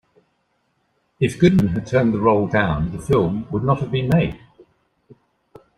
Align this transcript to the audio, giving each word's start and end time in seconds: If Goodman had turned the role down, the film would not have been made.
If 1.19 1.37
Goodman 1.37 1.67
had 1.67 1.85
turned 1.85 2.15
the 2.15 2.19
role 2.19 2.47
down, 2.47 2.91
the 2.91 2.97
film 2.97 3.45
would 3.51 3.63
not 3.63 3.81
have 3.81 3.91
been 3.91 4.09
made. 4.11 4.35